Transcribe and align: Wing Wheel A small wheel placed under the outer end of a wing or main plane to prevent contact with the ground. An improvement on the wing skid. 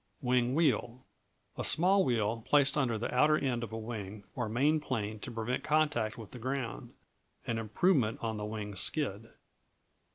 Wing 0.19 0.55
Wheel 0.55 1.05
A 1.59 1.63
small 1.63 2.03
wheel 2.03 2.41
placed 2.43 2.75
under 2.75 2.97
the 2.97 3.13
outer 3.13 3.37
end 3.37 3.61
of 3.63 3.71
a 3.71 3.77
wing 3.77 4.23
or 4.33 4.49
main 4.49 4.79
plane 4.79 5.19
to 5.19 5.29
prevent 5.29 5.63
contact 5.63 6.17
with 6.17 6.31
the 6.31 6.39
ground. 6.39 6.95
An 7.45 7.59
improvement 7.59 8.17
on 8.19 8.37
the 8.37 8.45
wing 8.45 8.73
skid. 8.73 9.29